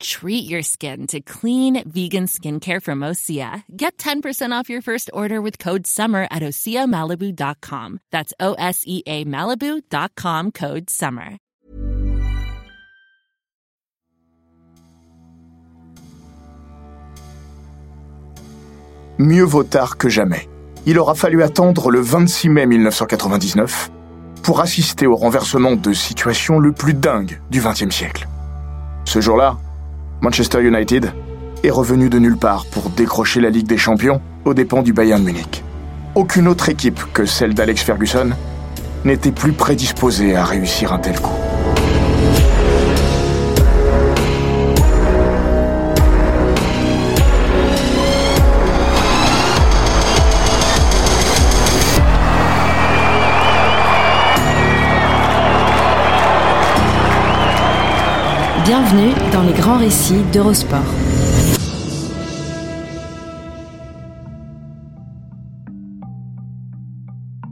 [0.00, 3.62] Treat your skin to clean vegan skincare from Osea.
[3.76, 8.00] Get 10% off your first order with code SUMMER at OseaMalibu.com.
[8.10, 11.38] That's O S E A Malibu.com code SUMMER.
[19.18, 20.46] Mieux vaut tard que jamais.
[20.84, 23.90] Il aura fallu attendre le 26 mai 1999
[24.42, 28.28] pour assister au renversement de situation le plus dingue du XXe siècle.
[29.06, 29.56] Ce jour-là,
[30.20, 31.12] Manchester United
[31.62, 35.22] est revenu de nulle part pour décrocher la Ligue des Champions aux dépens du Bayern
[35.22, 35.62] Munich.
[36.14, 38.30] Aucune autre équipe que celle d'Alex Ferguson
[39.04, 41.45] n'était plus prédisposée à réussir un tel coup.
[58.66, 60.80] Bienvenue dans les grands récits d'Eurosport.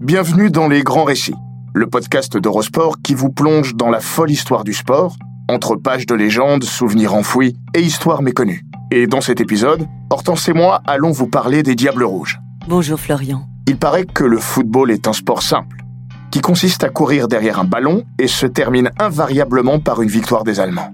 [0.00, 1.36] Bienvenue dans les grands récits,
[1.72, 5.16] le podcast d'Eurosport qui vous plonge dans la folle histoire du sport,
[5.48, 8.66] entre pages de légendes, souvenirs enfouis et histoires méconnues.
[8.90, 12.40] Et dans cet épisode, Hortense et moi allons vous parler des Diables Rouges.
[12.66, 13.46] Bonjour Florian.
[13.68, 15.84] Il paraît que le football est un sport simple,
[16.32, 20.58] qui consiste à courir derrière un ballon et se termine invariablement par une victoire des
[20.58, 20.90] Allemands.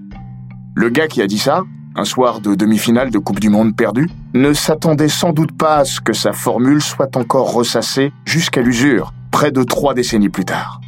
[0.73, 1.63] Le gars qui a dit ça,
[1.95, 5.85] un soir de demi-finale de Coupe du Monde perdue, ne s'attendait sans doute pas à
[5.85, 10.79] ce que sa formule soit encore ressassée jusqu'à l'usure, près de trois décennies plus tard.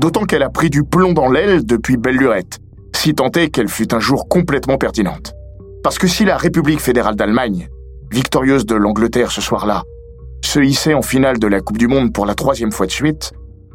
[0.00, 2.58] D'autant qu'elle a pris du plomb dans l'aile depuis belle lurette,
[2.96, 5.34] si tant est qu'elle fut un jour complètement pertinente.
[5.84, 7.68] Parce que si la République fédérale d'Allemagne,
[8.10, 9.84] victorieuse de l'Angleterre ce soir-là,
[10.44, 13.32] se hissait en finale de la Coupe du Monde pour la troisième fois de suite,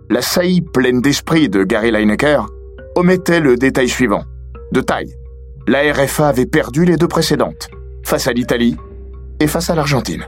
[0.10, 2.48] la saillie pleine d'esprit de Gary Lineker
[2.96, 4.24] omettait le détail suivant.
[4.74, 5.14] De taille,
[5.68, 7.70] la RFA avait perdu les deux précédentes,
[8.04, 8.78] face à l'Italie
[9.42, 10.26] et face à l'Argentine.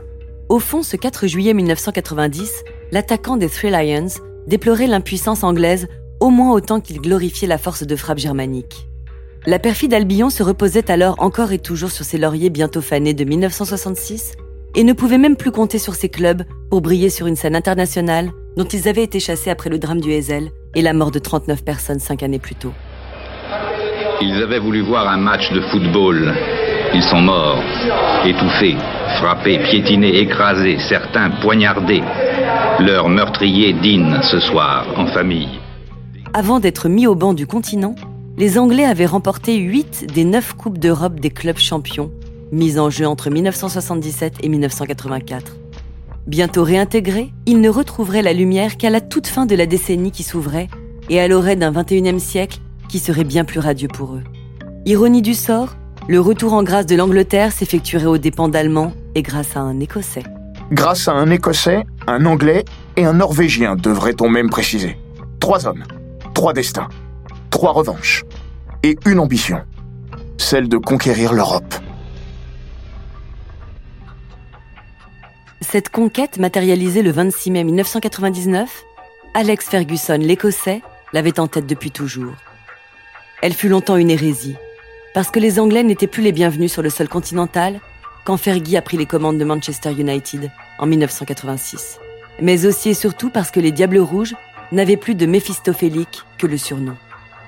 [0.50, 2.62] Au fond, ce 4 juillet 1990,
[2.92, 4.08] l'attaquant des Three Lions
[4.46, 5.88] déplorait l'impuissance anglaise
[6.20, 8.86] au moins autant qu'il glorifiait la force de frappe germanique.
[9.46, 13.24] La perfide Albion se reposait alors encore et toujours sur ses lauriers bientôt fanés de
[13.24, 14.32] 1966
[14.74, 18.30] et ne pouvait même plus compter sur ses clubs pour briller sur une scène internationale
[18.58, 21.64] dont ils avaient été chassés après le drame du Hazel et la mort de 39
[21.64, 22.74] personnes cinq années plus tôt.
[24.22, 26.34] Ils avaient voulu voir un match de football.
[26.92, 27.62] Ils sont morts,
[28.26, 28.76] étouffés,
[29.18, 32.02] frappés, piétinés, écrasés, certains poignardés.
[32.80, 35.48] Leur meurtrier dîne ce soir en famille.
[36.34, 37.94] Avant d'être mis au banc du continent,
[38.36, 42.10] les Anglais avaient remporté 8 des 9 Coupes d'Europe des clubs champions,
[42.52, 45.56] mises en jeu entre 1977 et 1984.
[46.26, 50.24] Bientôt réintégrés, ils ne retrouveraient la lumière qu'à la toute fin de la décennie qui
[50.24, 50.68] s'ouvrait
[51.08, 52.58] et à l'oreille d'un 21e siècle
[52.90, 54.22] qui serait bien plus radieux pour eux.
[54.84, 55.76] Ironie du sort,
[56.08, 60.24] le retour en grâce de l'Angleterre s'effectuerait aux dépens d'Allemands et grâce à un Écossais.
[60.72, 62.64] Grâce à un Écossais, un Anglais
[62.96, 64.98] et un Norvégien, devrait-on même préciser.
[65.38, 65.84] Trois hommes,
[66.34, 66.88] trois destins,
[67.50, 68.24] trois revanches
[68.82, 69.60] et une ambition,
[70.38, 71.74] celle de conquérir l'Europe.
[75.60, 78.82] Cette conquête matérialisée le 26 mai 1999,
[79.34, 82.34] Alex Ferguson, l'Écossais, l'avait en tête depuis toujours.
[83.42, 84.56] Elle fut longtemps une hérésie,
[85.14, 87.80] parce que les Anglais n'étaient plus les bienvenus sur le sol continental
[88.24, 92.00] quand Fergie a pris les commandes de Manchester United en 1986.
[92.42, 94.34] Mais aussi et surtout parce que les Diables Rouges
[94.72, 96.96] n'avaient plus de méphistophélique que le surnom.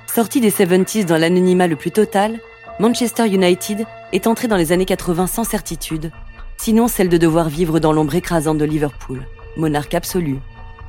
[0.07, 2.41] Sorti des 70s dans l'anonymat le plus total,
[2.81, 6.11] Manchester United est entré dans les années 80 sans certitude,
[6.57, 9.27] sinon celle de devoir vivre dans l'ombre écrasante de Liverpool,
[9.59, 10.39] monarque absolu,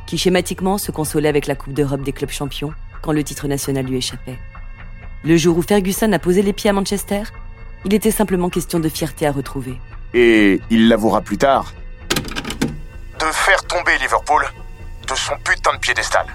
[0.08, 3.85] qui schématiquement se consolait avec la Coupe d'Europe des clubs champions quand le titre national
[3.85, 4.40] lui échappait.
[5.25, 7.23] Le jour où Ferguson a posé les pieds à Manchester,
[7.85, 9.79] il était simplement question de fierté à retrouver.
[10.14, 11.73] Et il l'avouera plus tard.
[12.09, 14.43] De faire tomber Liverpool
[15.08, 16.25] de son putain de piédestal.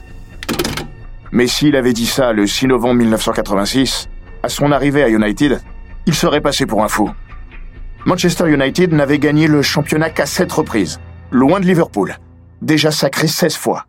[1.32, 4.08] Mais s'il avait dit ça le 6 novembre 1986,
[4.42, 5.60] à son arrivée à United,
[6.06, 7.10] il serait passé pour un fou.
[8.06, 10.98] Manchester United n'avait gagné le championnat qu'à sept reprises,
[11.30, 12.16] loin de Liverpool,
[12.62, 13.84] déjà sacré 16 fois.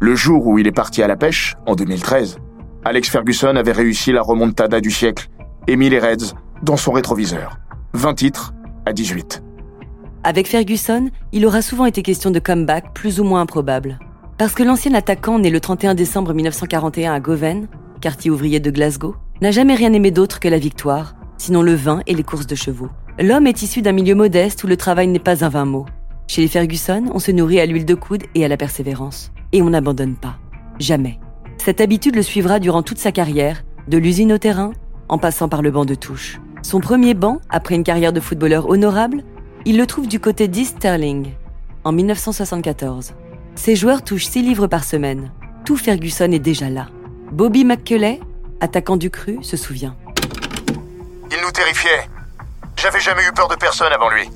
[0.00, 2.38] Le jour où il est parti à la pêche, en 2013,
[2.84, 5.28] Alex Ferguson avait réussi la remontada du siècle
[5.66, 7.58] et mis les Reds dans son rétroviseur.
[7.94, 8.54] 20 titres
[8.86, 9.42] à 18.
[10.24, 13.98] Avec Ferguson, il aura souvent été question de comeback plus ou moins improbable.
[14.36, 19.16] Parce que l'ancien attaquant né le 31 décembre 1941 à Goven quartier ouvrier de Glasgow,
[19.40, 22.54] n'a jamais rien aimé d'autre que la victoire, sinon le vin et les courses de
[22.54, 22.88] chevaux.
[23.18, 25.86] L'homme est issu d'un milieu modeste où le travail n'est pas un vain mot.
[26.26, 29.32] Chez les Ferguson, on se nourrit à l'huile de coude et à la persévérance.
[29.52, 30.36] Et on n'abandonne pas.
[30.78, 31.18] Jamais.
[31.58, 34.72] Cette habitude le suivra durant toute sa carrière, de l'usine au terrain,
[35.08, 36.40] en passant par le banc de touche.
[36.62, 39.22] Son premier banc, après une carrière de footballeur honorable,
[39.64, 41.34] il le trouve du côté d'East Sterling,
[41.84, 43.12] en 1974.
[43.54, 45.32] Ses joueurs touchent 6 livres par semaine.
[45.64, 46.86] Tout Ferguson est déjà là.
[47.32, 48.20] Bobby McCulley,
[48.60, 49.96] attaquant du cru, se souvient.
[51.30, 52.08] Il nous terrifiait.
[52.76, 54.30] J'avais jamais eu peur de personne avant lui.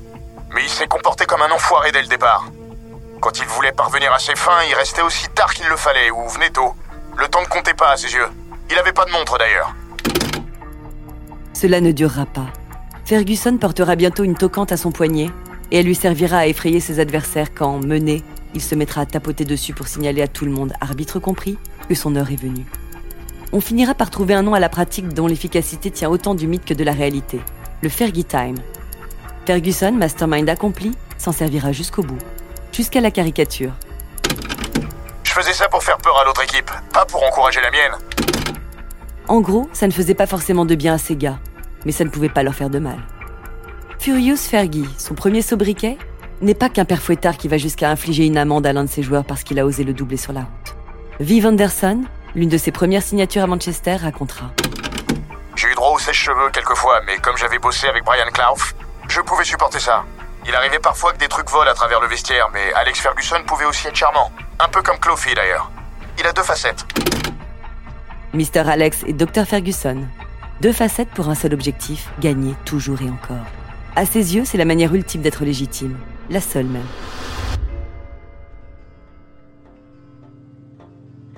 [0.53, 2.51] Mais il s'est comporté comme un enfoiré dès le départ.
[3.21, 6.27] Quand il voulait parvenir à ses fins, il restait aussi tard qu'il le fallait ou
[6.29, 6.73] venait tôt.
[7.17, 8.27] Le temps ne comptait pas à ses yeux.
[8.69, 9.75] Il n'avait pas de montre d'ailleurs.
[11.53, 12.47] Cela ne durera pas.
[13.05, 15.29] Ferguson portera bientôt une toquante à son poignet
[15.71, 18.23] et elle lui servira à effrayer ses adversaires quand, mené,
[18.53, 21.57] il se mettra à tapoter dessus pour signaler à tout le monde, arbitre compris,
[21.89, 22.65] que son heure est venue.
[23.51, 26.65] On finira par trouver un nom à la pratique dont l'efficacité tient autant du mythe
[26.65, 27.39] que de la réalité,
[27.81, 28.57] le Fergie Time.
[29.45, 32.19] Ferguson, mastermind accompli, s'en servira jusqu'au bout,
[32.71, 33.73] jusqu'à la caricature.
[35.33, 37.93] Je faisais ça pour faire peur à l'autre équipe, pas pour encourager la mienne.
[39.27, 41.39] En gros, ça ne faisait pas forcément de bien à ces gars,
[41.85, 42.99] mais ça ne pouvait pas leur faire de mal.
[43.97, 45.97] Furious Fergie, son premier sobriquet,
[46.41, 49.01] n'est pas qu'un père fouettard qui va jusqu'à infliger une amende à l'un de ses
[49.01, 50.75] joueurs parce qu'il a osé le doubler sur la route.
[51.19, 52.03] Viv Anderson,
[52.35, 54.51] l'une de ses premières signatures à Manchester, racontera.
[55.55, 58.75] J'ai eu droit aux sèche-cheveux quelquefois, mais comme j'avais bossé avec Brian Clough,
[59.07, 60.03] je pouvais supporter ça.
[60.45, 63.65] Il arrivait parfois que des trucs volent à travers le vestiaire, mais Alex Ferguson pouvait
[63.65, 64.29] aussi être charmant.
[64.59, 65.71] Un peu comme Clofy d'ailleurs.
[66.19, 66.85] Il a deux facettes.
[68.33, 68.67] Mr.
[68.67, 69.45] Alex et Dr.
[69.45, 70.05] Ferguson.
[70.61, 73.45] Deux facettes pour un seul objectif, gagner toujours et encore.
[73.95, 75.97] À ses yeux, c'est la manière ultime d'être légitime.
[76.29, 76.87] La seule même.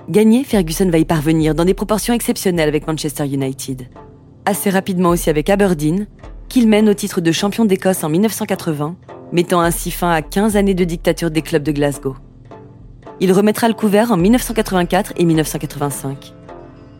[0.10, 3.88] Gagner, Ferguson va y parvenir dans des proportions exceptionnelles avec Manchester United.
[4.46, 6.08] Assez rapidement aussi avec Aberdeen,
[6.56, 8.96] qu'il mène au titre de champion d'Écosse en 1980,
[9.34, 12.16] mettant ainsi fin à 15 années de dictature des clubs de Glasgow.
[13.20, 16.34] Il remettra le couvert en 1984 et 1985.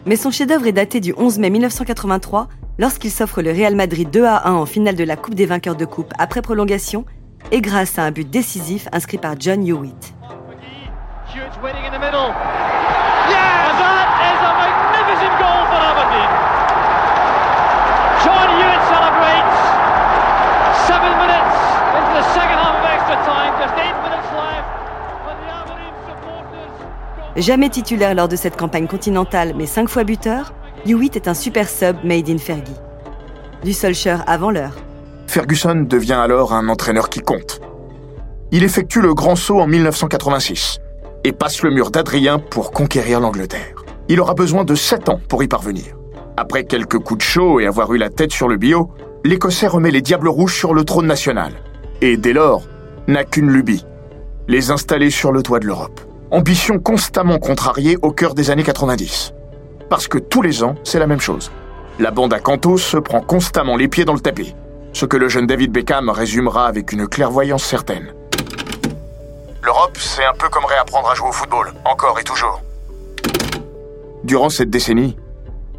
[0.06, 2.50] Mais son chef-d'œuvre est daté du 11 mai 1983
[2.80, 5.78] lorsqu'il s'offre le Real Madrid 2 à 1 en finale de la Coupe des vainqueurs
[5.78, 7.06] de coupe après prolongation
[7.54, 10.14] et grâce à un but décisif inscrit par John Hewitt.
[27.36, 30.54] Jamais titulaire lors de cette campagne continentale, mais cinq fois buteur,
[30.86, 32.72] Hewitt est un super sub made in Fergie.
[33.62, 34.76] Du Solskjaer avant l'heure.
[35.28, 37.60] Ferguson devient alors un entraîneur qui compte.
[38.52, 40.80] Il effectue le grand saut en 1986
[41.26, 43.84] et passe le mur d'Adrien pour conquérir l'Angleterre.
[44.08, 45.98] Il aura besoin de 7 ans pour y parvenir.
[46.38, 48.92] Après quelques coups de chaud et avoir eu la tête sur le bio,
[49.26, 51.52] l'Écossais remet les Diables Rouges sur le trône national.
[52.02, 52.64] Et dès lors,
[53.08, 53.86] n'a qu'une lubie,
[54.48, 56.00] les installer sur le toit de l'Europe.
[56.32, 59.34] Ambition constamment contrariée au cœur des années 90.
[59.90, 61.52] Parce que tous les ans, c'est la même chose.
[62.00, 64.56] La bande à Cantos se prend constamment les pieds dans le tapis,
[64.92, 68.12] ce que le jeune David Beckham résumera avec une clairvoyance certaine.
[69.64, 72.62] L'Europe, c'est un peu comme réapprendre à jouer au football, encore et toujours.
[74.24, 75.16] Durant cette décennie,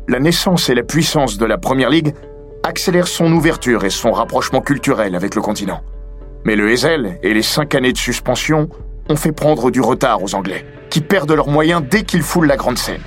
[0.07, 2.15] la naissance et la puissance de la Première Ligue
[2.63, 5.81] accélèrent son ouverture et son rapprochement culturel avec le continent.
[6.45, 8.69] Mais le Hazel et les cinq années de suspension
[9.09, 12.57] ont fait prendre du retard aux Anglais, qui perdent leurs moyens dès qu'ils foulent la
[12.57, 13.03] grande scène.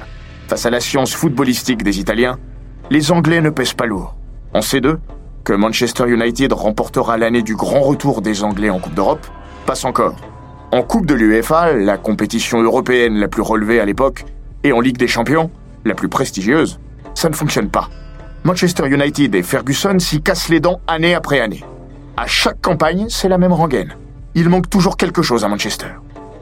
[0.48, 2.38] Face à la science footballistique des Italiens,
[2.90, 4.16] les Anglais ne pèsent pas lourd.
[4.54, 5.00] On sait d'eux
[5.44, 9.26] que Manchester United remportera l'année du grand retour des Anglais en Coupe d'Europe,
[9.66, 10.16] passe encore.
[10.72, 14.26] En Coupe de l'UEFA, la compétition européenne la plus relevée à l'époque,
[14.64, 15.50] et en Ligue des Champions,
[15.86, 16.80] la plus prestigieuse,
[17.16, 17.90] ça ne fonctionne pas.
[18.44, 21.64] Manchester United et Ferguson s'y cassent les dents année après année.
[22.18, 23.96] À chaque campagne, c'est la même rengaine
[24.36, 25.88] il manque toujours quelque chose à Manchester.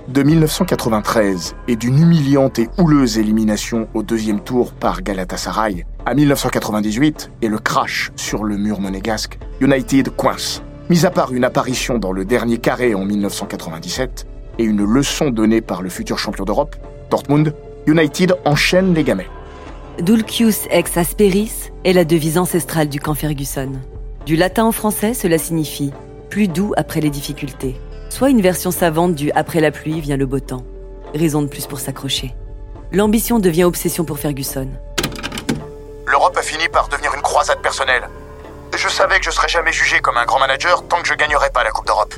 [0.07, 7.31] De 1993 et d'une humiliante et houleuse élimination au deuxième tour par Galatasaray à 1998
[7.41, 10.61] et le crash sur le mur monégasque, United coince.
[10.89, 14.25] Mis à part une apparition dans le dernier carré en 1997
[14.59, 16.75] et une leçon donnée par le futur champion d'Europe,
[17.09, 17.53] Dortmund,
[17.85, 19.27] United enchaîne les gamets.
[20.01, 23.71] Dulcius ex asperis est la devise ancestrale du camp Ferguson.
[24.25, 25.91] Du latin en français, cela signifie
[26.29, 27.75] plus doux après les difficultés.
[28.09, 30.63] Soit une version savante du après la pluie vient le beau temps.
[31.13, 32.35] Raison de plus pour s'accrocher.
[32.91, 34.69] L'ambition devient obsession pour Ferguson.
[36.05, 38.03] L'Europe a fini par devenir une croisade personnelle.
[38.75, 41.49] Je savais que je serais jamais jugé comme un grand manager tant que je gagnerais
[41.49, 42.13] pas la Coupe d'Europe.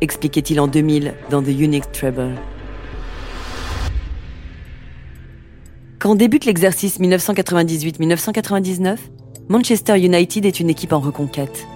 [0.00, 2.34] Expliquait-il en 2000 dans The Unique Treble.
[5.98, 8.98] Quand débute l'exercice 1998-1999,
[9.48, 11.66] Manchester United est une équipe en reconquête.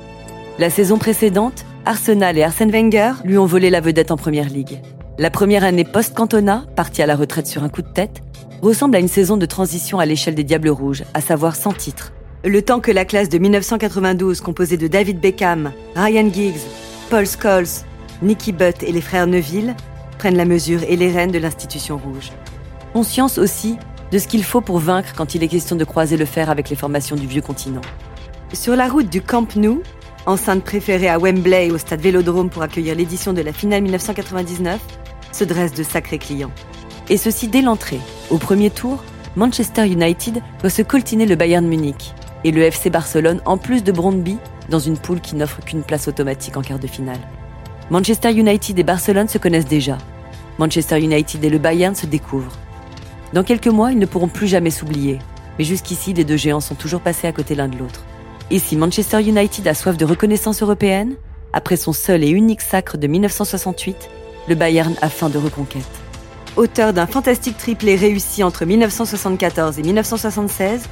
[0.58, 4.80] La saison précédente, Arsenal et Arsène Wenger lui ont volé la vedette en Première Ligue.
[5.18, 8.22] La première année post-Cantona, partie à la retraite sur un coup de tête,
[8.60, 12.12] ressemble à une saison de transition à l'échelle des Diables Rouges, à savoir sans titre.
[12.44, 16.60] Le temps que la classe de 1992, composée de David Beckham, Ryan Giggs,
[17.08, 17.84] Paul Scholes,
[18.22, 19.74] Nicky Butt et les frères Neville,
[20.18, 22.32] prennent la mesure et les rênes de l'institution rouge.
[22.92, 23.78] Conscience aussi
[24.10, 26.68] de ce qu'il faut pour vaincre quand il est question de croiser le fer avec
[26.68, 27.80] les formations du vieux continent.
[28.52, 29.82] Sur la route du Camp Nou,
[30.26, 34.80] enceinte préférée à Wembley au stade Vélodrome pour accueillir l'édition de la finale 1999,
[35.32, 36.50] se dressent de sacrés clients.
[37.08, 38.00] Et ceci dès l'entrée.
[38.30, 39.02] Au premier tour,
[39.36, 43.92] Manchester United doit se coltiner le Bayern Munich et le FC Barcelone en plus de
[43.92, 47.20] Brondby dans une poule qui n'offre qu'une place automatique en quart de finale.
[47.90, 49.98] Manchester United et Barcelone se connaissent déjà.
[50.58, 52.56] Manchester United et le Bayern se découvrent.
[53.32, 55.18] Dans quelques mois, ils ne pourront plus jamais s'oublier.
[55.58, 58.04] Mais jusqu'ici, les deux géants sont toujours passés à côté l'un de l'autre.
[58.52, 61.14] Et si Manchester United a soif de reconnaissance européenne,
[61.52, 64.10] après son seul et unique sacre de 1968,
[64.48, 65.82] le Bayern a faim de reconquête.
[66.56, 70.88] Auteur d'un fantastique triplé réussi entre 1974 et 1976,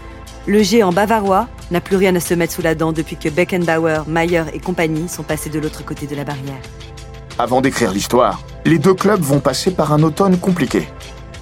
[0.46, 4.02] le géant bavarois n'a plus rien à se mettre sous la dent depuis que Beckenbauer,
[4.06, 6.62] Mayer et compagnie sont passés de l'autre côté de la barrière.
[7.40, 10.88] Avant d'écrire l'histoire, les deux clubs vont passer par un automne compliqué.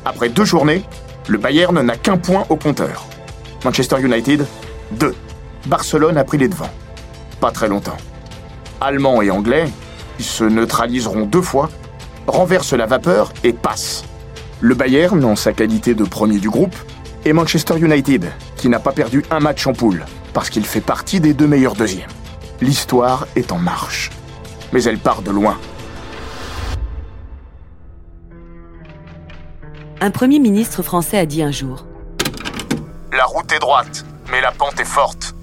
[0.06, 0.82] Après deux journées,
[1.28, 3.06] le Bayern n'a qu'un point au compteur.
[3.64, 4.46] Manchester United,
[4.92, 5.14] deux.
[5.66, 6.70] Barcelone a pris les devants.
[7.40, 7.96] Pas très longtemps.
[8.80, 9.68] Allemands et Anglais,
[10.18, 11.70] ils se neutraliseront deux fois,
[12.26, 14.04] renversent la vapeur et passent.
[14.60, 16.76] Le Bayern, en sa qualité de premier du groupe,
[17.24, 21.18] et Manchester United, qui n'a pas perdu un match en poule, parce qu'il fait partie
[21.18, 22.10] des deux meilleurs deuxièmes.
[22.60, 24.10] L'histoire est en marche.
[24.72, 25.58] Mais elle part de loin.
[30.00, 31.84] Un premier ministre français a dit un jour
[33.12, 35.35] La route est droite, mais la pente est forte.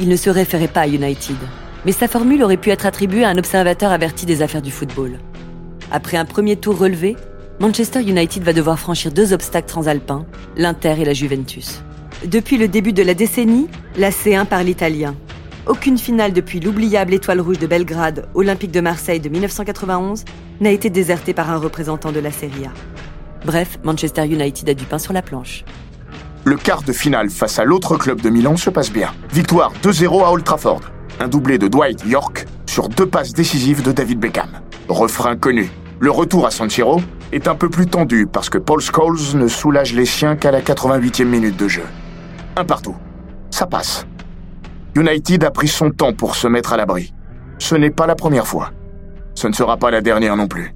[0.00, 1.36] Il ne se référait pas à United,
[1.84, 5.18] mais sa formule aurait pu être attribuée à un observateur averti des affaires du football.
[5.90, 7.16] Après un premier tour relevé,
[7.60, 10.24] Manchester United va devoir franchir deux obstacles transalpins,
[10.56, 11.82] l'Inter et la Juventus.
[12.24, 15.16] Depuis le début de la décennie, la C1 parle italien.
[15.66, 20.24] Aucune finale depuis l'oubliable Étoile Rouge de Belgrade, Olympique de Marseille de 1991,
[20.60, 23.44] n'a été désertée par un représentant de la Serie A.
[23.44, 25.64] Bref, Manchester United a du pain sur la planche.
[26.44, 29.10] Le quart de finale face à l'autre club de Milan se passe bien.
[29.32, 30.80] Victoire 2-0 à Old Trafford.
[31.20, 34.48] Un doublé de Dwight York sur deux passes décisives de David Beckham.
[34.88, 35.70] Refrain connu.
[36.00, 37.00] Le retour à San Siro
[37.32, 40.60] est un peu plus tendu parce que Paul Scholes ne soulage les siens qu'à la
[40.60, 41.84] 88e minute de jeu.
[42.56, 42.96] Un partout.
[43.50, 44.06] Ça passe.
[44.94, 47.12] United a pris son temps pour se mettre à l'abri.
[47.58, 48.70] Ce n'est pas la première fois.
[49.34, 50.74] Ce ne sera pas la dernière non plus.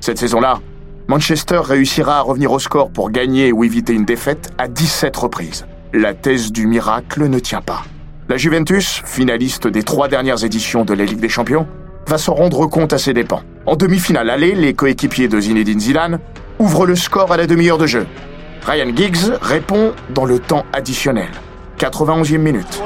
[0.00, 0.60] Cette saison-là,
[1.08, 5.64] Manchester réussira à revenir au score pour gagner ou éviter une défaite à 17 reprises.
[5.92, 7.84] La thèse du miracle ne tient pas.
[8.28, 11.68] La Juventus, finaliste des trois dernières éditions de la Ligue des Champions,
[12.08, 13.42] va s'en rendre compte à ses dépens.
[13.66, 16.18] En demi-finale aller, les coéquipiers de Zinedine Zidane
[16.58, 18.06] ouvrent le score à la demi-heure de jeu.
[18.66, 21.30] Ryan Giggs répond dans le temps additionnel.
[21.78, 22.80] 91e minute.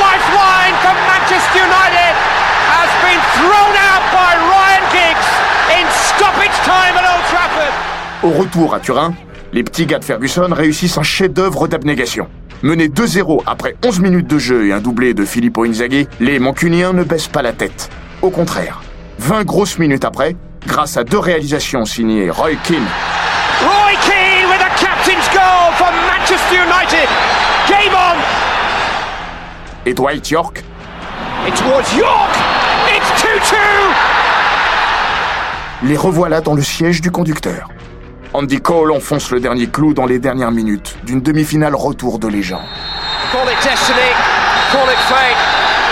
[0.00, 2.14] lifeline for Manchester United
[2.68, 5.28] has been thrown out by Ryan Giggs
[5.72, 7.72] in stoppage time at Old Trafford.
[8.22, 9.14] Au retour à Turin,
[9.54, 12.28] les petits gars de Ferguson réussissent un chef-d'œuvre d'abnégation.
[12.62, 16.92] Menés 2-0 après 11 minutes de jeu et un doublé de Filippo Inzaghi, les Mancuniens
[16.92, 17.88] ne baissent pas la tête.
[18.20, 18.82] Au contraire,
[19.20, 22.84] 20 grosses minutes après, grâce à deux réalisations signées Roy Keane.
[23.62, 27.08] Roy Keane with a captain's goal for Manchester United.
[27.66, 28.44] Game on
[29.86, 30.64] et Dwight York.
[31.46, 32.34] York!
[32.96, 33.56] It's 2-2!
[35.82, 37.68] Les revoilà dans le siège du conducteur.
[38.32, 42.64] Andy Cole enfonce le dernier clou dans les dernières minutes d'une demi-finale retour de légende.
[43.30, 44.10] Call it destiny,
[44.72, 45.36] call it fate,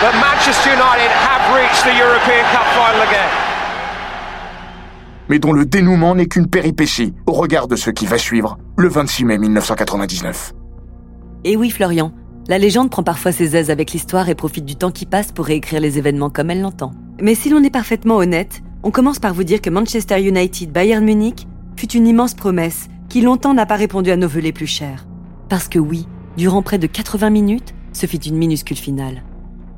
[0.00, 3.28] but Manchester United have reached the European Cup final again.
[5.28, 8.88] Mais dont le dénouement n'est qu'une péripétie au regard de ce qui va suivre le
[8.88, 10.52] 26 mai 1999.
[11.44, 12.12] Et oui, Florian,
[12.48, 15.46] la légende prend parfois ses aises avec l'histoire et profite du temps qui passe pour
[15.46, 16.92] réécrire les événements comme elle l'entend.
[17.20, 21.04] Mais si l'on est parfaitement honnête, on commence par vous dire que Manchester United Bayern
[21.04, 21.46] Munich
[21.76, 25.06] fut une immense promesse qui longtemps n'a pas répondu à nos vœux plus chers.
[25.48, 29.22] Parce que oui, durant près de 80 minutes, ce fut une minuscule finale.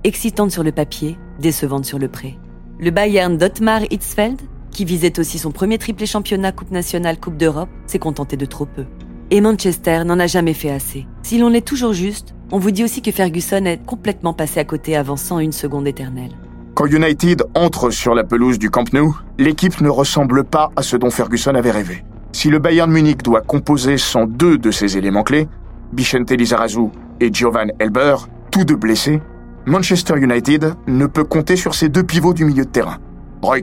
[0.05, 2.39] Excitante sur le papier, décevante sur le pré.
[2.79, 4.41] Le Bayern d'Otmar Hitzfeld,
[4.71, 8.67] qui visait aussi son premier triplé championnat Coupe nationale Coupe d'Europe, s'est contenté de trop
[8.67, 8.85] peu.
[9.31, 11.07] Et Manchester n'en a jamais fait assez.
[11.23, 14.65] Si l'on est toujours juste, on vous dit aussi que Ferguson est complètement passé à
[14.65, 16.33] côté avant 101 secondes éternelles.
[16.75, 20.97] Quand United entre sur la pelouse du Camp Nou, l'équipe ne ressemble pas à ce
[20.97, 22.05] dont Ferguson avait rêvé.
[22.33, 25.49] Si le Bayern Munich doit composer sans deux de ses éléments clés,
[25.93, 26.89] Bichente Lizarazu
[27.21, 28.17] et Giovan Elber,
[28.51, 29.23] tous deux blessés,
[29.67, 32.99] Manchester United ne peut compter sur ses deux pivots du milieu de terrain,
[33.41, 33.59] Roy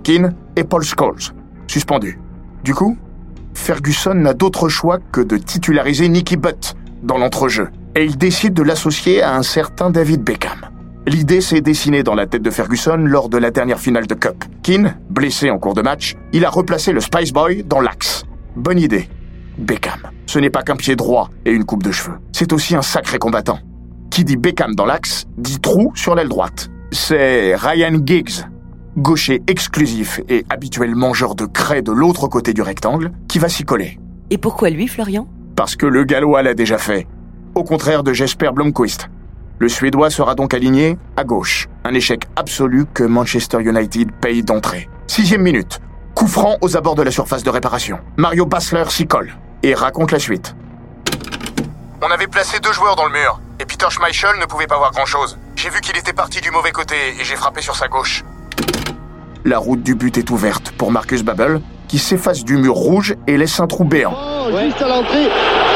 [0.55, 1.33] et Paul Scholes,
[1.67, 2.19] suspendus.
[2.63, 2.97] Du coup,
[3.53, 8.63] Ferguson n'a d'autre choix que de titulariser Nicky Butt dans l'entrejeu, et il décide de
[8.63, 10.69] l'associer à un certain David Beckham.
[11.07, 14.43] L'idée s'est dessinée dans la tête de Ferguson lors de la dernière finale de Cup.
[14.61, 18.23] Keane, blessé en cours de match, il a replacé le Spice Boy dans l'axe.
[18.55, 19.09] Bonne idée.
[19.57, 20.11] Beckham.
[20.27, 22.17] Ce n'est pas qu'un pied droit et une coupe de cheveux.
[22.31, 23.59] C'est aussi un sacré combattant.
[24.11, 26.69] Qui dit Beckham dans l'axe, dit trou sur l'aile droite.
[26.91, 28.45] C'est Ryan Giggs,
[28.97, 33.63] gaucher exclusif et habituel mangeur de craie de l'autre côté du rectangle, qui va s'y
[33.63, 33.99] coller.
[34.29, 35.27] Et pourquoi lui, Florian?
[35.55, 37.07] Parce que le Gallois l'a déjà fait.
[37.55, 39.09] Au contraire de Jesper Blomqvist.
[39.59, 41.67] Le Suédois sera donc aligné à gauche.
[41.83, 44.89] Un échec absolu que Manchester United paye d'entrée.
[45.07, 45.79] Sixième minute.
[46.15, 47.99] Coup franc aux abords de la surface de réparation.
[48.17, 49.33] Mario Basler s'y colle
[49.63, 50.55] et raconte la suite.
[52.01, 54.91] On avait placé deux joueurs dans le mur, et Peter Schmeichel ne pouvait pas voir
[54.91, 55.37] grand-chose.
[55.55, 58.23] J'ai vu qu'il était parti du mauvais côté et j'ai frappé sur sa gauche.
[59.45, 63.37] La route du but est ouverte pour Marcus Babel, qui s'efface du mur rouge et
[63.37, 64.13] laisse un trou béant.
[64.15, 65.27] Oh, Juste à l'entrée.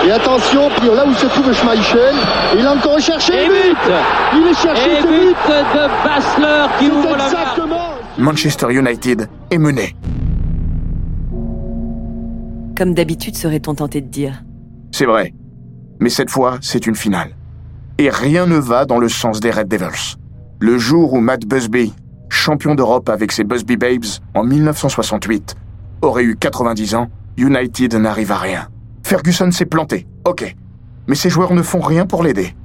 [0.08, 2.16] Et attention, puis là où se trouve Schmeichel,
[2.60, 3.78] il a encore cherché Et le but.
[3.84, 5.36] but Il est cherché Et ce but but.
[6.80, 8.24] de qui la.
[8.24, 9.96] Manchester United est mené.
[12.78, 14.44] Comme d'habitude, serait-on tenté de dire.
[14.92, 15.34] C'est vrai.
[16.00, 17.32] Mais cette fois, c'est une finale.
[17.98, 20.16] Et rien ne va dans le sens des Red Devils.
[20.60, 21.94] Le jour où Matt Busby,
[22.36, 25.56] champion d'Europe avec ses Busby Babes en 1968,
[26.02, 28.68] aurait eu 90 ans, United n'arrive à rien.
[29.04, 30.56] Ferguson s'est planté, ok.
[31.08, 32.56] Mais ses joueurs ne font rien pour l'aider.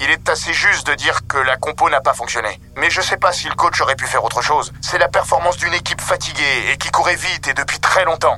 [0.00, 2.60] Il est assez juste de dire que la compo n'a pas fonctionné.
[2.78, 4.72] Mais je sais pas si le coach aurait pu faire autre chose.
[4.80, 8.36] C'est la performance d'une équipe fatiguée et qui courait vite et depuis très longtemps.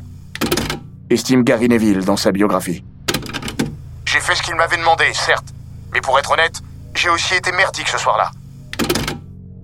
[1.11, 2.85] Estime Gary Neville dans sa biographie.
[4.05, 5.49] J'ai fait ce qu'il m'avait demandé, certes.
[5.93, 6.61] Mais pour être honnête,
[6.95, 8.31] j'ai aussi été merdique ce soir-là.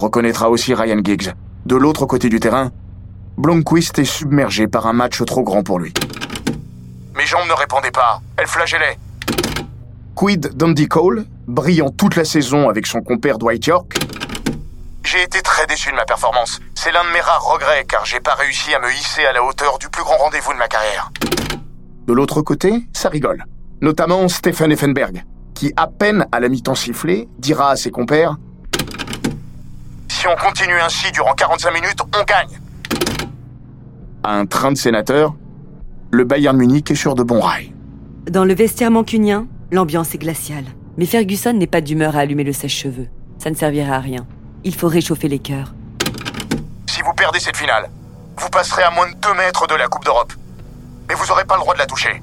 [0.03, 1.33] Reconnaîtra aussi Ryan Giggs.
[1.65, 2.73] De l'autre côté du terrain,
[3.37, 5.95] Blomqvist est submergé par un match trop grand pour lui.
[7.17, 8.21] Mes jambes ne répondaient pas.
[8.37, 8.99] Elles flagellaient.
[10.17, 13.95] Quid d'Andy Cole, brillant toute la saison avec son compère Dwight York,
[15.05, 16.59] J'ai été très déçu de ma performance.
[16.75, 19.45] C'est l'un de mes rares regrets car j'ai pas réussi à me hisser à la
[19.45, 21.12] hauteur du plus grand rendez-vous de ma carrière.
[22.09, 23.45] De l'autre côté, ça rigole.
[23.81, 25.23] Notamment Stefan Effenberg,
[25.55, 28.37] qui, à peine à la mi-temps sifflée, dira à ses compères
[30.23, 32.61] Si on continue ainsi durant 45 minutes, on gagne.
[34.23, 35.35] À un train de sénateur,
[36.13, 37.75] le Bayern Munich est sur de bons rails.
[38.31, 40.67] Dans le vestiaire mancunien, l'ambiance est glaciale.
[40.97, 43.09] Mais Ferguson n'est pas d'humeur à allumer le sèche-cheveux.
[43.39, 44.25] Ça ne servira à rien.
[44.63, 45.75] Il faut réchauffer les cœurs.
[46.87, 47.91] Si vous perdez cette finale,
[48.37, 50.35] vous passerez à moins de 2 mètres de la Coupe d'Europe.
[51.09, 52.23] Mais vous n'aurez pas le droit de la toucher.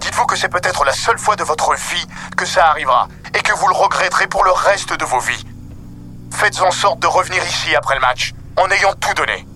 [0.00, 2.06] Dites-vous que c'est peut-être la seule fois de votre vie
[2.38, 3.06] que ça arrivera
[3.38, 5.44] et que vous le regretterez pour le reste de vos vies.
[6.30, 9.46] Faites en sorte de revenir ici après le match, en ayant tout donné.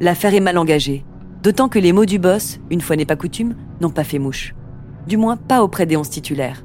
[0.00, 1.04] L'affaire est mal engagée.
[1.42, 4.54] D'autant que les mots du boss, une fois n'est pas coutume, n'ont pas fait mouche.
[5.06, 6.62] Du moins pas auprès des onze titulaires.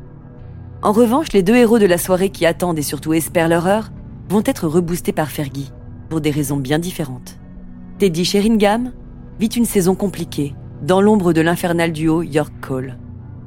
[0.82, 3.90] En revanche, les deux héros de la soirée qui attendent et surtout espèrent leur heure
[4.30, 5.72] vont être reboostés par Fergie,
[6.10, 7.38] pour des raisons bien différentes.
[7.98, 8.92] Teddy Sheringham
[9.40, 12.98] vit une saison compliquée, dans l'ombre de l'infernal duo York Cole.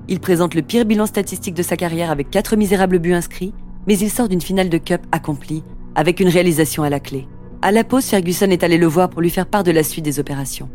[0.08, 3.54] Il présente le pire bilan statistique de sa carrière avec quatre misérables buts inscrits,
[3.86, 5.64] mais il sort d'une finale de Cup accomplie,
[5.94, 7.26] avec une réalisation à la clé.
[7.62, 10.04] À la pause, Ferguson est allé le voir pour lui faire part de la suite
[10.04, 10.70] des opérations.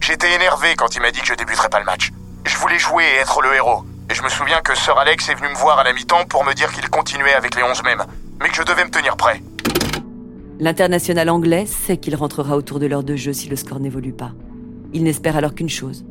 [0.00, 2.10] J'étais énervé quand il m'a dit que je débuterais pas le match.
[2.46, 3.84] Je voulais jouer et être le héros.
[4.10, 6.44] Et je me souviens que Sir Alex est venu me voir à la mi-temps pour
[6.44, 8.02] me dire qu'il continuait avec les 11 mêmes,
[8.40, 9.42] mais que je devais me tenir prêt.
[10.58, 14.32] L'international anglais sait qu'il rentrera autour de l'heure de jeu si le score n'évolue pas.
[14.94, 16.06] Il n'espère alors qu'une chose.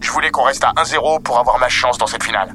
[0.00, 2.54] Je voulais qu'on reste à 1-0 pour avoir ma chance dans cette finale.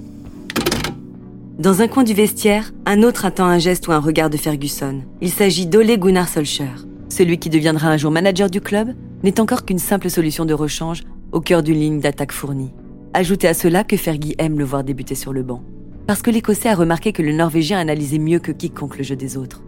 [1.61, 5.03] Dans un coin du vestiaire, un autre attend un geste ou un regard de Ferguson.
[5.21, 6.87] Il s'agit d'Ole Gunnar Solskjaer.
[7.07, 11.03] Celui qui deviendra un jour manager du club n'est encore qu'une simple solution de rechange
[11.31, 12.73] au cœur d'une ligne d'attaque fournie.
[13.13, 15.61] Ajoutez à cela que Fergie aime le voir débuter sur le banc.
[16.07, 19.37] Parce que l'Écossais a remarqué que le Norvégien analysait mieux que quiconque le jeu des
[19.37, 19.61] autres.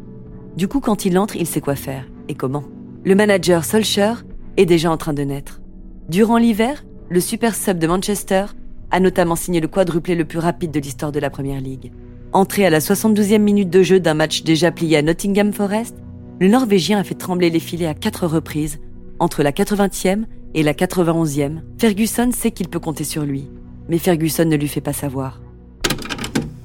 [0.58, 2.64] Du coup, quand il entre, il sait quoi faire et comment.
[3.06, 4.26] Le manager Solskjaer
[4.58, 5.62] est déjà en train de naître.
[6.10, 8.46] Durant l'hiver, le super sub de Manchester
[8.94, 11.92] a notamment signé le quadruplé le plus rapide de l'histoire de la Première Ligue.
[12.32, 15.96] Entré à la 72e minute de jeu d'un match déjà plié à Nottingham Forest,
[16.40, 18.80] le Norvégien a fait trembler les filets à quatre reprises,
[19.20, 21.62] entre la 80e et la 91e.
[21.80, 23.50] Ferguson sait qu'il peut compter sur lui,
[23.90, 25.42] mais Ferguson ne lui fait pas savoir.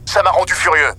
[0.05, 0.93] Ça m'a rendu furieux.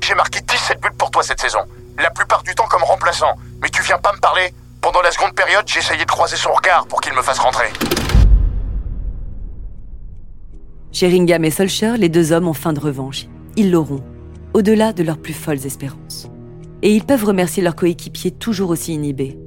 [0.00, 1.60] J'ai marqué 17 buts pour toi cette saison.
[1.98, 3.34] la plupart du temps comme remplaçant.
[3.60, 6.86] Mais tu viens pas me parler Pendant la seconde période, j'essayais de croiser son regard
[6.86, 7.72] pour qu'il me fasse rentrer.
[10.96, 13.26] Sheringham et Solskjaer, les deux hommes ont faim de revanche.
[13.54, 14.00] Ils l'auront,
[14.54, 16.30] au-delà de leurs plus folles espérances.
[16.80, 19.38] Et ils peuvent remercier leurs coéquipiers toujours aussi inhibés.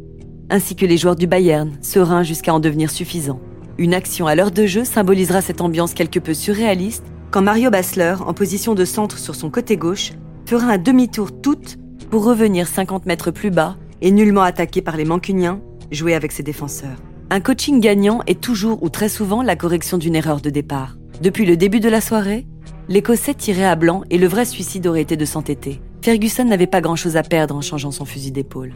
[0.52, 3.40] Ainsi que les joueurs du Bayern, sereins jusqu'à en devenir suffisants.
[3.80, 8.18] Une action à l'heure de jeu symbolisera cette ambiance quelque peu surréaliste quand Mario Basler,
[8.24, 10.12] en position de centre sur son côté gauche,
[10.46, 11.78] fera un demi-tour toute
[12.12, 16.44] pour revenir 50 mètres plus bas et nullement attaqué par les Mancuniens, jouer avec ses
[16.44, 17.02] défenseurs.
[17.32, 20.99] Un coaching gagnant est toujours ou très souvent la correction d'une erreur de départ.
[21.22, 22.46] Depuis le début de la soirée,
[22.88, 25.82] l'Écossais tirait à blanc et le vrai suicide aurait été de s'entêter.
[26.02, 28.74] Ferguson n'avait pas grand-chose à perdre en changeant son fusil d'épaule.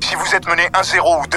[0.00, 1.36] Si vous êtes mené 1-0 ou 2-1,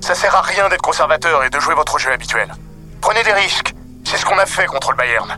[0.00, 2.54] ça sert à rien d'être conservateur et de jouer votre jeu habituel.
[3.00, 3.74] Prenez des risques.
[4.04, 5.36] C'est ce qu'on a fait contre le Bayern.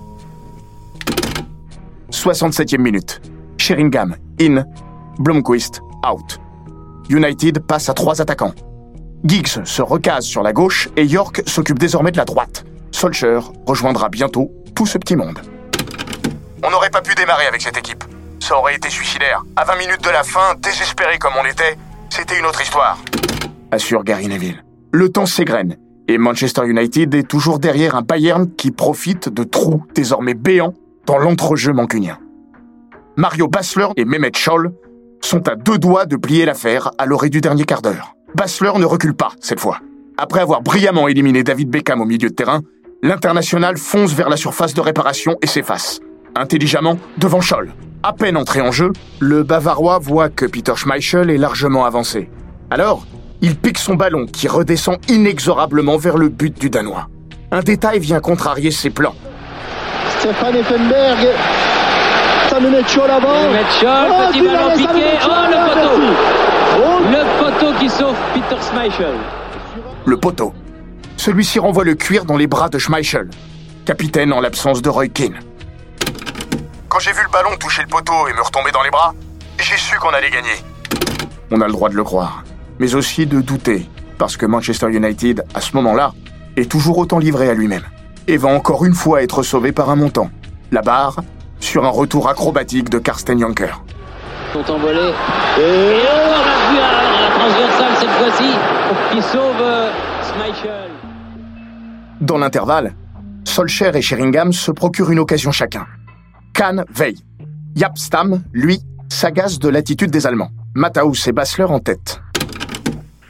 [2.10, 3.22] 67e minute.
[3.56, 4.64] Sheringham, in.
[5.18, 6.38] Blomqvist, out.
[7.08, 8.52] United passe à trois attaquants.
[9.24, 12.66] Giggs se recase sur la gauche et York s'occupe désormais de la droite.
[12.90, 15.38] Solskjaer rejoindra bientôt tout ce petit monde.
[16.62, 18.04] On n'aurait pas pu démarrer avec cette équipe.
[18.40, 19.44] Ça aurait été suicidaire.
[19.56, 21.76] À 20 minutes de la fin, désespéré comme on était,
[22.10, 22.98] c'était une autre histoire.
[23.70, 24.64] Assure Gary Neville.
[24.92, 25.76] Le temps s'égrène
[26.08, 30.74] et Manchester United est toujours derrière un Bayern qui profite de trous désormais béants
[31.06, 32.18] dans l'entrejeu mancunien.
[33.16, 34.72] Mario Basler et Mehmet Scholl
[35.20, 38.14] sont à deux doigts de plier l'affaire à l'orée du dernier quart d'heure.
[38.34, 39.80] Basler ne recule pas cette fois.
[40.16, 42.62] Après avoir brillamment éliminé David Beckham au milieu de terrain,
[43.02, 46.00] l'international fonce vers la surface de réparation et s'efface,
[46.34, 47.72] intelligemment devant Scholl.
[48.02, 52.28] À peine entré en jeu, le Bavarois voit que Peter Schmeichel est largement avancé.
[52.70, 53.06] Alors,
[53.40, 57.08] il pique son ballon qui redescend inexorablement vers le but du Danois.
[57.50, 59.14] Un détail vient contrarier ses plans.
[60.18, 61.28] Stéphane Effenberg.
[62.48, 62.56] Ça
[62.88, 63.52] Scholl avant.
[63.80, 65.04] Scholl, Oh, petit ballon piqué.
[65.24, 66.14] Oh, le poteau.
[66.78, 69.14] Oh, Le poteau qui sauve Peter Schmeichel.
[70.04, 70.52] Le poteau.
[71.18, 73.28] Celui-ci renvoie le cuir dans les bras de Schmeichel,
[73.84, 75.40] capitaine en l'absence de Roy Keane.
[76.88, 79.12] Quand j'ai vu le ballon toucher le poteau et me retomber dans les bras,
[79.58, 80.54] j'ai su qu'on allait gagner.
[81.50, 82.44] On a le droit de le croire,
[82.78, 86.12] mais aussi de douter, parce que Manchester United, à ce moment-là,
[86.56, 87.84] est toujours autant livré à lui-même,
[88.28, 90.30] et va encore une fois être sauvé par un montant,
[90.70, 91.16] la barre,
[91.58, 93.82] sur un retour acrobatique de Karsten Janker.
[94.52, 95.12] Sont envolés.
[95.58, 98.52] Et Et on a vu à la transversale cette fois-ci
[99.10, 99.90] qui sauve euh,
[100.22, 101.07] Schmeichel.
[102.20, 102.94] Dans l'intervalle,
[103.44, 105.86] Solskjaer et Sheringham se procurent une occasion chacun.
[106.52, 107.24] Kahn veille.
[107.76, 110.50] Jaap Stam, lui, s'agace de l'attitude des Allemands.
[110.74, 112.20] Matthaus et Basler en tête.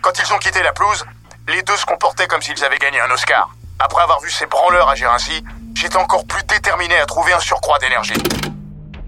[0.01, 1.05] Quand ils ont quitté la pelouse,
[1.49, 3.55] les deux se comportaient comme s'ils avaient gagné un Oscar.
[3.79, 7.79] Après avoir vu ces branleurs agir ainsi, j'étais encore plus déterminé à trouver un surcroît
[7.79, 8.15] d'énergie.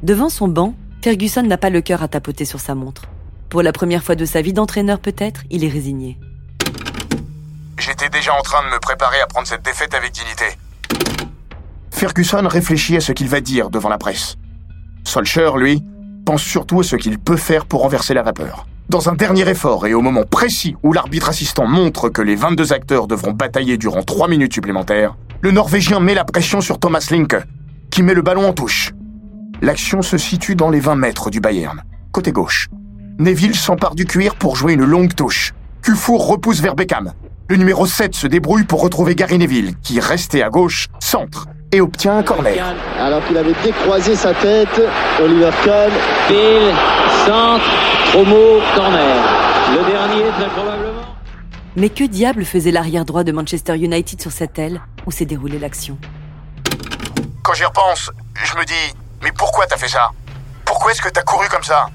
[0.02, 3.04] Devant son banc, Ferguson n'a pas le cœur à tapoter sur sa montre.
[3.48, 6.18] Pour la première fois de sa vie d'entraîneur peut-être, il est résigné.
[7.80, 10.44] J'étais déjà en train de me préparer à prendre cette défaite avec dignité.
[11.90, 14.36] Ferguson réfléchit à ce qu'il va dire devant la presse.
[15.04, 15.82] Solskjaer, lui,
[16.26, 18.66] pense surtout à ce qu'il peut faire pour renverser la vapeur.
[18.90, 22.74] Dans un dernier effort et au moment précis où l'arbitre assistant montre que les 22
[22.74, 27.36] acteurs devront batailler durant 3 minutes supplémentaires, le Norvégien met la pression sur Thomas Linke,
[27.90, 28.92] qui met le ballon en touche.
[29.62, 32.68] L'action se situe dans les 20 mètres du Bayern, côté gauche.
[33.18, 35.54] Neville s'empare du cuir pour jouer une longue touche.
[35.80, 37.14] Kufour repousse vers Beckham.
[37.50, 41.80] Le numéro 7 se débrouille pour retrouver Gary Neville, qui, resté à gauche, centre et
[41.80, 42.64] obtient un corner.
[42.96, 44.80] alors qu'il avait décroisé sa tête,
[45.20, 45.90] Oliver Kahn.
[46.28, 46.72] Pile,
[47.26, 47.64] centre,
[48.12, 49.16] promo, corner.
[49.72, 51.02] Le dernier, très probablement.
[51.74, 54.80] Mais que diable faisait l'arrière droit de Manchester United sur cette aile?
[55.06, 55.98] Où s'est déroulée l'action?
[57.42, 58.12] Quand j'y repense,
[58.44, 60.10] je me dis, mais pourquoi t'as fait ça?
[60.64, 61.86] Pourquoi est-ce que t'as couru comme ça?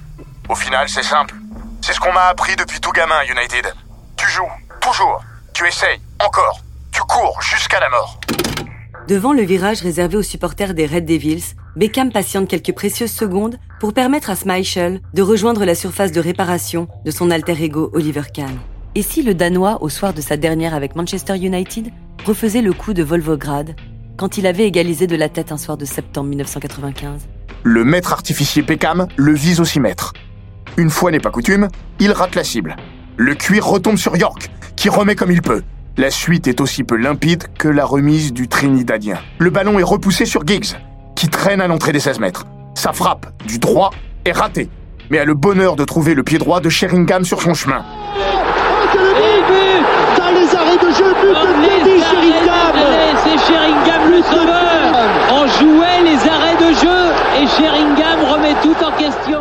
[0.49, 1.33] Au final, c'est simple.
[1.79, 3.73] C'est ce qu'on m'a appris depuis tout gamin, United.
[4.17, 5.23] Tu joues, toujours.
[5.55, 6.59] Tu essayes, encore.
[6.91, 8.19] Tu cours jusqu'à la mort.
[9.07, 13.93] Devant le virage réservé aux supporters des Red Devils, Beckham patiente quelques précieuses secondes pour
[13.93, 18.53] permettre à Schmeichel de rejoindre la surface de réparation de son alter ego Oliver Kahn.
[18.95, 21.89] Et si le Danois, au soir de sa dernière avec Manchester United,
[22.25, 23.77] refaisait le coup de Volvograd
[24.17, 27.29] quand il avait égalisé de la tête un soir de septembre 1995
[27.63, 30.11] Le maître artificier Beckham le vise au 6 mètres.
[30.75, 32.75] Une fois n'est pas coutume, il rate la cible.
[33.15, 34.49] Le cuir retombe sur York,
[34.85, 35.63] qui remet comme il peut.
[35.97, 39.17] La suite est aussi peu limpide que la remise du Trinidadien.
[39.39, 40.75] Le ballon est repoussé sur Giggs,
[41.15, 42.45] qui traîne à l'entrée des 16 mètres.
[42.75, 43.89] Sa frappe, du droit,
[44.25, 44.69] est ratée,
[45.09, 47.83] mais a le bonheur de trouver le pied droit de Sheringham sur son chemin.
[47.83, 48.19] Oh,
[50.19, 52.75] Dans les arrêts de jeu, but de Sheringham.
[53.23, 58.91] C'est Sheringham le sauveur On jouait les arrêts de jeu et Sheringham remet tout en
[58.91, 59.39] question.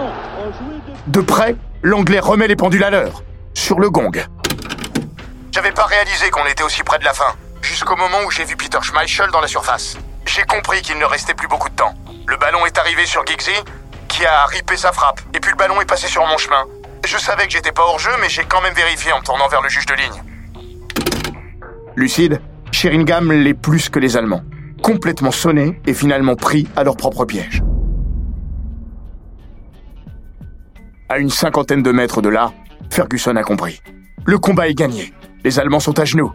[1.09, 4.11] De près, l'Anglais remet les pendules à l'heure, sur le gong.
[5.65, 8.55] J'avais pas réalisé qu'on était aussi près de la fin, jusqu'au moment où j'ai vu
[8.55, 9.97] Peter Schmeichel dans la surface.
[10.27, 11.95] J'ai compris qu'il ne restait plus beaucoup de temps.
[12.27, 13.55] Le ballon est arrivé sur Giggsy,
[14.07, 16.67] qui a ripé sa frappe, et puis le ballon est passé sur mon chemin.
[17.07, 19.63] Je savais que j'étais pas hors jeu, mais j'ai quand même vérifié en tournant vers
[19.63, 20.23] le juge de ligne.
[21.97, 24.43] Lucide, Sheringham l'est plus que les Allemands.
[24.83, 27.63] Complètement sonnés et finalement pris à leur propre piège.
[31.09, 32.53] À une cinquantaine de mètres de là,
[32.91, 33.81] Ferguson a compris.
[34.27, 35.15] Le combat est gagné.
[35.45, 36.33] Les Allemands sont à genoux.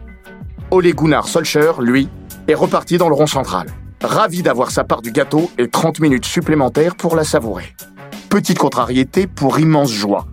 [0.70, 2.08] Ole Gunnar Solskjaer, lui,
[2.46, 3.66] est reparti dans le rond central.
[4.02, 7.74] Ravi d'avoir sa part du gâteau et 30 minutes supplémentaires pour la savourer.
[8.28, 10.26] Petite contrariété pour immense joie.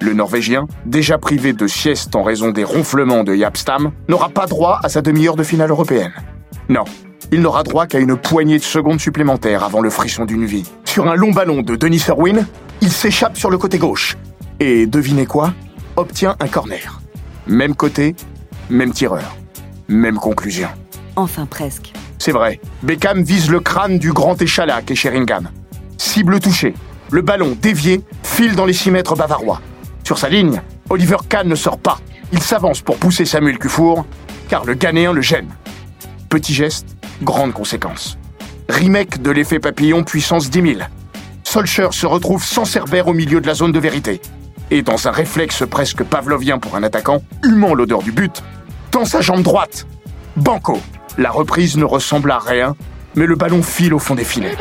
[0.00, 4.80] Le Norvégien, déjà privé de sieste en raison des ronflements de Yapstam, n'aura pas droit
[4.82, 6.12] à sa demi-heure de finale européenne.
[6.70, 6.84] Non,
[7.30, 10.64] il n'aura droit qu'à une poignée de secondes supplémentaires avant le frisson d'une vie.
[10.86, 12.46] Sur un long ballon de Denis Serwin,
[12.80, 14.16] il s'échappe sur le côté gauche.
[14.60, 15.52] Et devinez quoi?
[15.96, 17.00] Obtient un corner.
[17.46, 18.16] Même côté,
[18.70, 19.36] même tireur.
[19.88, 20.68] Même conclusion.
[21.16, 21.92] Enfin presque.
[22.18, 25.50] C'est vrai, Beckham vise le crâne du grand échalas qu'est Sheringham.
[25.98, 26.74] Cible touchée,
[27.10, 29.60] le ballon dévié file dans les 6 mètres bavarois.
[30.04, 31.98] Sur sa ligne, Oliver Kahn ne sort pas.
[32.32, 34.06] Il s'avance pour pousser Samuel Kufour,
[34.48, 35.48] car le Ghanéen le gêne.
[36.30, 38.18] Petit geste, grande conséquence.
[38.68, 40.80] Remake de l'effet papillon puissance 10 000.
[41.42, 44.20] Solcher se retrouve sans cerbère au milieu de la zone de vérité.
[44.70, 48.42] Et dans un réflexe presque pavlovien pour un attaquant, humant l'odeur du but,
[48.90, 49.86] tend sa jambe droite.
[50.36, 50.80] Banco.
[51.18, 52.74] La reprise ne ressemble à rien,
[53.14, 54.56] mais le ballon file au fond des filets.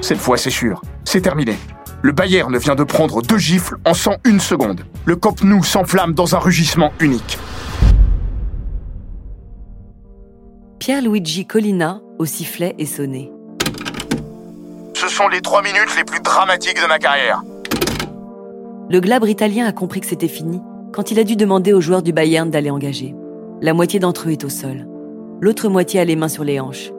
[0.00, 0.82] Cette fois, c'est sûr.
[1.04, 1.56] C'est terminé.
[2.02, 4.82] Le Bayern vient de prendre deux gifles en 101 secondes.
[5.06, 7.38] Le Camp Nou s'enflamme dans un rugissement unique.
[10.78, 13.33] Pierre-Luigi Collina, au sifflet, est sonné.
[15.04, 17.42] Ce sont les trois minutes les plus dramatiques de ma carrière.
[18.88, 20.62] Le glabre italien a compris que c'était fini
[20.94, 23.14] quand il a dû demander aux joueurs du Bayern d'aller engager.
[23.60, 24.86] La moitié d'entre eux est au sol.
[25.42, 26.90] L'autre moitié a les mains sur les hanches.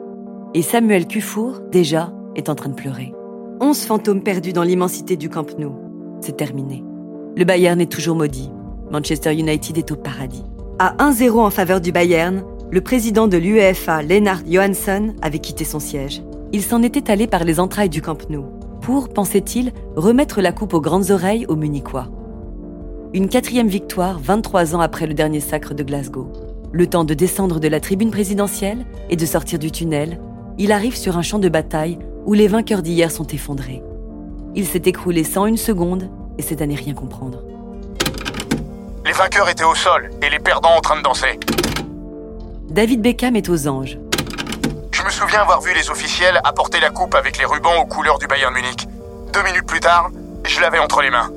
[0.54, 3.12] Et Samuel Kufour, déjà, est en train de pleurer.
[3.60, 5.74] Onze fantômes perdus dans l'immensité du Camp Nou.
[6.20, 6.84] C'est terminé.
[7.36, 8.52] Le Bayern est toujours maudit.
[8.88, 10.44] Manchester United est au paradis.
[10.78, 15.80] À 1-0 en faveur du Bayern, le président de l'UEFA, Lennart Johansson, avait quitté son
[15.80, 16.22] siège.
[16.56, 18.46] Il s'en était allé par les entrailles du Camp Nou
[18.80, 22.08] pour, pensait-il, remettre la coupe aux grandes oreilles aux Munichois.
[23.12, 26.32] Une quatrième victoire 23 ans après le dernier sacre de Glasgow.
[26.72, 30.18] Le temps de descendre de la tribune présidentielle et de sortir du tunnel,
[30.56, 33.82] il arrive sur un champ de bataille où les vainqueurs d'hier sont effondrés.
[34.54, 37.42] Il s'est écroulé sans une seconde et c'est à n'y rien comprendre.
[39.04, 41.38] Les vainqueurs étaient au sol et les perdants en train de danser.
[42.70, 43.98] David Beckham est aux anges.
[45.06, 48.18] Je me souviens avoir vu les officiels apporter la coupe avec les rubans aux couleurs
[48.18, 48.88] du Bayern Munich.
[49.32, 50.10] Deux minutes plus tard,
[50.44, 51.30] je l'avais entre les mains.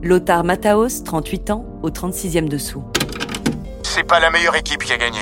[0.00, 2.82] Lothar Mataos, 38 ans, au 36e dessous.
[3.82, 5.20] C'est pas la meilleure équipe qui a gagné.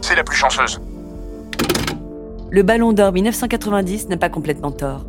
[0.00, 0.80] C'est la plus chanceuse.
[2.52, 5.04] Le Ballon d'Or 1990 n'a pas complètement tort.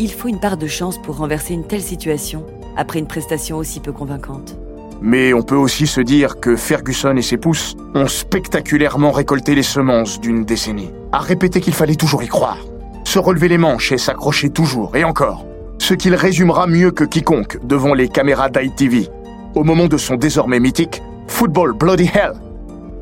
[0.00, 2.44] Il faut une part de chance pour renverser une telle situation
[2.76, 4.56] après une prestation aussi peu convaincante.
[5.02, 9.62] Mais on peut aussi se dire que Ferguson et ses pousses ont spectaculairement récolté les
[9.62, 10.90] semences d'une décennie.
[11.12, 12.58] À répéter qu'il fallait toujours y croire.
[13.04, 15.46] Se relever les manches et s'accrocher toujours, et encore.
[15.78, 19.08] Ce qu'il résumera mieux que quiconque devant les caméras d'ITV,
[19.54, 22.34] au moment de son désormais mythique Football Bloody Hell,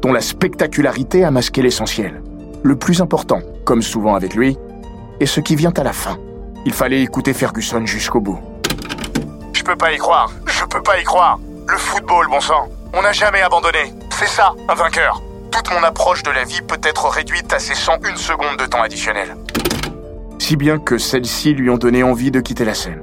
[0.00, 2.22] dont la spectacularité a masqué l'essentiel.
[2.62, 4.56] Le plus important, comme souvent avec lui,
[5.20, 6.16] est ce qui vient à la fin.
[6.64, 8.38] Il fallait écouter Ferguson jusqu'au bout.
[9.52, 10.30] Je peux pas y croire.
[10.46, 11.38] Je peux pas y croire.
[11.70, 12.66] Le football, bon sang.
[12.94, 13.92] On n'a jamais abandonné.
[14.10, 15.22] C'est ça, un vainqueur.
[15.52, 18.80] Toute mon approche de la vie peut être réduite à ces 101 secondes de temps
[18.80, 19.36] additionnel.
[20.38, 23.02] Si bien que celles-ci lui ont donné envie de quitter la scène.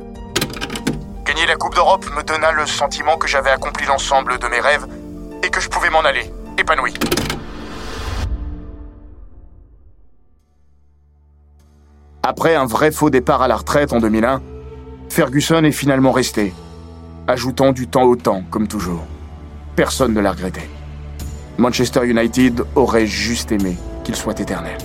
[1.25, 4.87] Gagner la Coupe d'Europe me donna le sentiment que j'avais accompli l'ensemble de mes rêves
[5.43, 6.95] et que je pouvais m'en aller, épanoui.
[12.23, 14.41] Après un vrai faux départ à la retraite en 2001,
[15.09, 16.51] Ferguson est finalement resté,
[17.27, 19.05] ajoutant du temps au temps, comme toujours.
[19.75, 20.61] Personne ne l'a regretté.
[21.57, 24.77] Manchester United aurait juste aimé qu'il soit éternel.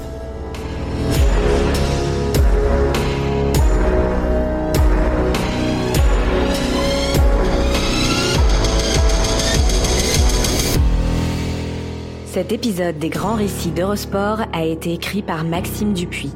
[12.27, 16.33] Cet épisode des grands récits d'Eurosport a été écrit par Maxime Dupuis.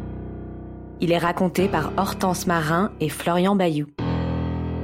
[1.01, 3.87] Il est raconté par Hortense Marin et Florian Bayou.